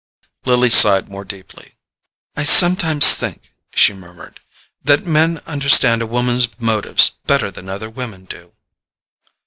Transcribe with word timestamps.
Lily 0.45 0.71
sighed 0.71 1.09
more 1.09 1.23
deeply. 1.23 1.75
"I 2.35 2.41
sometimes 2.41 3.13
think," 3.13 3.53
she 3.75 3.93
murmured, 3.93 4.39
"that 4.83 5.05
men 5.05 5.39
understand 5.45 6.01
a 6.01 6.07
woman's 6.07 6.47
motives 6.59 7.11
better 7.27 7.51
than 7.51 7.69
other 7.69 7.87
women 7.91 8.25
do." 8.25 8.51